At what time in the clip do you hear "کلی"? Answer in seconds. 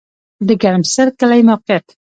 1.19-1.41